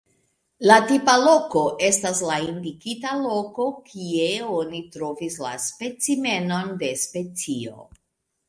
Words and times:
La 0.69 0.77
tipa 0.91 1.13
loko 1.23 1.61
estas 1.87 2.21
la 2.29 2.37
indikita 2.45 3.13
loko 3.25 3.67
kie 3.91 4.25
oni 4.57 4.83
trovis 4.97 5.39
la 5.45 5.53
specimenon 5.67 6.77
de 6.85 6.91
specio. 7.05 7.89